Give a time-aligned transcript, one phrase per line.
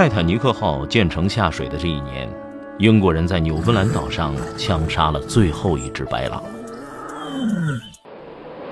[0.00, 2.26] 泰坦尼克号建成下水的这一年，
[2.78, 6.42] 英国人在纽芬兰岛上枪杀了最后一只白狼。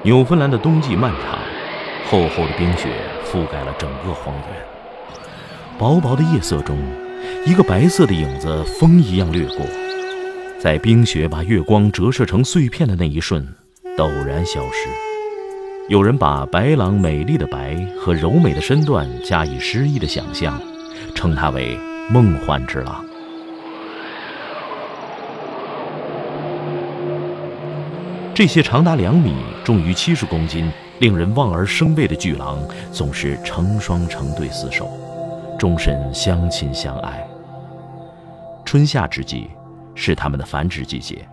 [0.02, 1.38] 纽芬兰的冬季漫长，
[2.08, 2.88] 厚厚的冰雪
[3.26, 4.56] 覆盖了整个荒原。
[5.78, 6.78] 薄薄的夜色中，
[7.44, 9.66] 一个白色的影子风一样掠过，
[10.58, 13.46] 在冰雪把月光折射成碎片的那一瞬，
[13.98, 15.07] 陡然消失。
[15.88, 20.60] 有人把白狼美丽的白和柔美的身段加以诗意的想象。
[21.14, 21.76] 称它为
[22.10, 23.04] 梦幻之狼。
[28.32, 32.56] 这些长达两米、重逾七十公斤、令人望而生畏的巨狼，
[32.92, 34.88] 总是成双成对厮守，
[35.58, 37.26] 终身相亲相爱。
[38.64, 39.50] 春夏之际
[39.96, 41.26] 是它们的繁殖季节，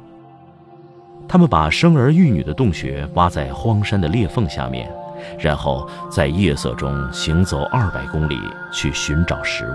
[1.28, 4.90] 他们把生儿育女的洞穴挖在荒山的裂缝下面。
[5.40, 8.38] 然后在夜色中行走二百公里
[8.72, 9.74] 去寻找食物。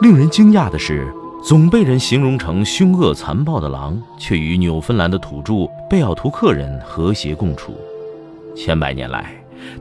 [0.00, 1.12] 令人惊讶的是，
[1.44, 7.74] 总被人形容成凶恶残暴的狼，却与纽芬兰的土著贝奥图克人和谐共处。
[8.56, 9.32] 千百年来，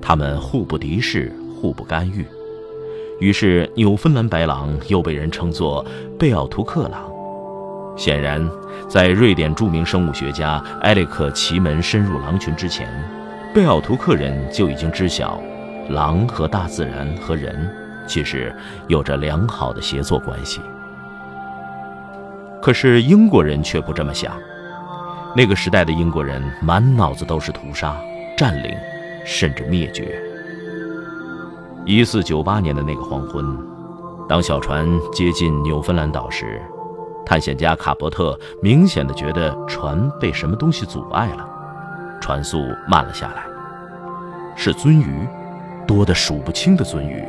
[0.02, 2.26] 他们互不敌视，互不干预。
[3.20, 5.86] 于是，纽芬兰白狼又被人称作
[6.20, 7.11] 贝奥图克狼。
[7.96, 8.50] 显然，
[8.88, 12.88] 在瑞典著名生物学家埃里克奇门深入狼群之前。
[13.54, 15.42] 贝奥图克人就已经知晓，
[15.90, 17.70] 狼和大自然和人
[18.08, 18.56] 其实
[18.88, 20.62] 有着良好的协作关系。
[22.62, 24.34] 可是英国人却不这么想。
[25.36, 27.96] 那个时代的英国人满脑子都是屠杀、
[28.38, 28.74] 占领，
[29.26, 30.18] 甚至灭绝。
[31.86, 33.46] 一四九八年的那个黄昏，
[34.30, 36.62] 当小船接近纽芬兰岛时，
[37.32, 41.48] 探险家卡伯特明显的觉得船被什么东西阻碍了。
[42.20, 43.46] 船速慢了下来，
[44.58, 45.26] 是鳟鱼，
[45.88, 47.24] 多得数不清的鳟鱼。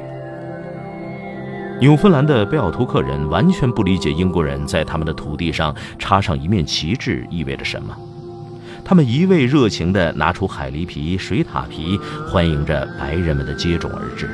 [1.81, 7.97] 纽芬兰的贝奥图克人完全不理解英国人在他们的土地上插上一面旗帜意味着什么，
[8.85, 11.97] 他们一味热情地拿出海狸皮、水獭皮，
[12.27, 14.29] 欢迎着白人们的接踵而至。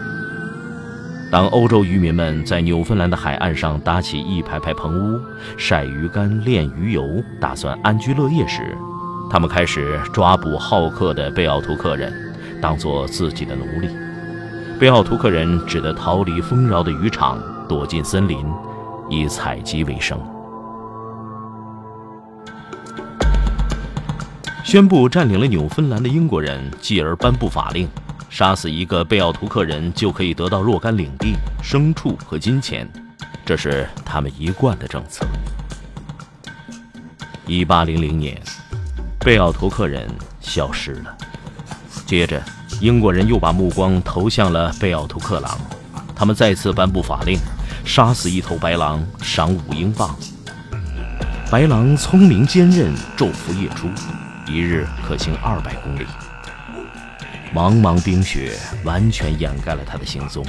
[1.30, 5.20] 当欧洲渔民们在纽芬兰的海岸上搭起一排排棚屋，
[5.58, 8.74] 晒鱼干、炼鱼油，打算安居乐业时，
[9.30, 12.10] 他们开始抓捕好客的贝奥图克人，
[12.62, 13.88] 当做自己的奴隶。
[14.80, 17.38] 贝奥图克人只得逃离丰饶的渔场，
[17.68, 18.46] 躲进森林，
[19.10, 20.18] 以采集为生。
[24.64, 27.86] 宣布占领了纽芬兰的英国人继而颁布法令：
[28.38, 32.88] 杀死一个贝奥图克人就可以得到若干领地、牲畜和金钱，
[33.44, 35.26] 这是他们一贯的政策。
[37.48, 38.40] 一八零零年。
[39.18, 40.08] 贝奥图克人
[40.40, 41.18] 消失了。
[42.06, 42.40] 接着，
[42.80, 45.58] 英国人又把目光投向了贝奥图克狼，
[46.14, 47.36] 他们再次颁布法令：
[47.84, 50.16] 杀死一头白狼，赏五英镑。
[51.50, 53.88] 白狼聪明坚韧，昼伏夜出，
[54.46, 56.06] 一日可行二百公里。
[57.54, 58.52] 茫茫冰雪
[58.84, 60.44] 完全掩盖了他的行踪，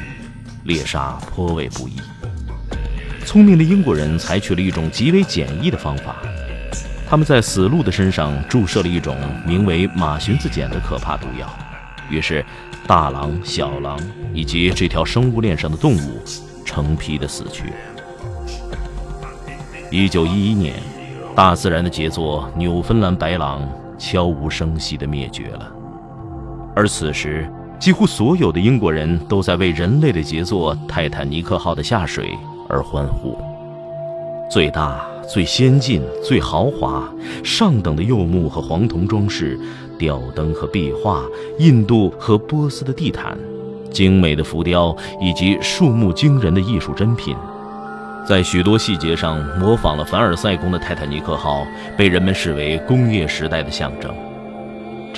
[0.66, 1.96] 猎杀颇为不易。
[3.26, 6.16] 聪明的英国人采取了一种极为简易的方法。
[7.10, 9.16] 他们在死鹿的身上注射了一种
[9.46, 11.48] 名为马寻子碱的可怕毒药，
[12.10, 12.46] 于是
[12.86, 14.00] 大狼、小狼
[14.34, 16.22] 以及这条生物链上的动物
[16.64, 17.74] 成批的死去。
[19.90, 20.76] 一九一一年，
[21.36, 23.68] 大自然的杰作纽芬兰白狼
[23.98, 25.72] 悄无声息地灭绝了，
[26.80, 27.46] 而此时，
[27.78, 32.30] 几乎所有的英国人都在为人类的杰作泰坦尼克号的下水
[32.70, 33.38] 而欢呼。
[34.50, 35.06] 最大。
[35.28, 37.08] 最先进、最豪华、
[37.44, 39.60] 上等的柚木和黄铜装饰、
[39.96, 41.22] 吊灯和壁画、
[41.60, 43.38] 印度和波斯的地毯、
[43.92, 47.36] 精美的浮雕以及数目惊人的艺术珍品，
[48.26, 51.64] 在许多细节上模仿了凡尔赛宫的泰坦尼克号，
[51.96, 54.12] 被人们视为工业时代的象征。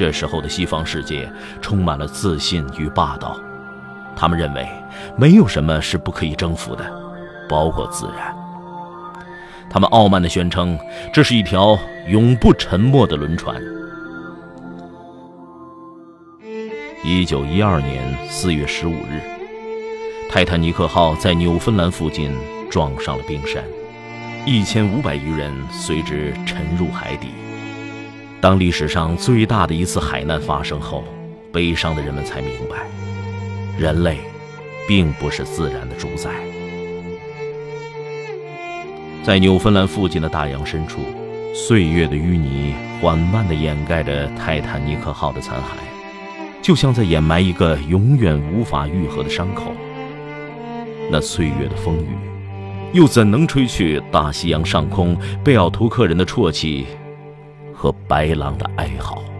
[0.01, 1.31] 这时候的西方世界
[1.61, 3.39] 充满了自信与霸道，
[4.15, 4.67] 他们认为
[5.15, 6.83] 没有什么是不可以征服的，
[7.47, 8.35] 包括自然。
[9.69, 10.75] 他们傲慢地宣称，
[11.13, 11.77] 这是一条
[12.07, 13.61] 永不沉没的轮船。
[17.03, 19.21] 一九一二年四月十五日，
[20.31, 22.35] 泰坦尼克号在纽芬兰附近
[22.71, 23.63] 撞上了冰山，
[24.47, 27.27] 一千五百余人随之沉入海底。
[28.41, 31.03] 当历史上最大的一次海难发生后，
[31.53, 32.87] 悲伤的人们才明白，
[33.77, 34.17] 人类
[34.87, 36.31] 并不是自然的主宰。
[39.21, 41.01] 在纽芬兰附近的大洋深处，
[41.53, 45.77] 岁月的淤泥缓慢地掩盖着泰坦尼克号的残骸。
[46.63, 49.71] 就像在掩埋一个永远无法愈合的伤口。
[51.11, 52.15] 那岁月的风雨，
[52.93, 56.87] 又怎能吹去大西洋上空贝奥图克人的啜泣
[57.81, 59.30] 和白狼的哀嚎？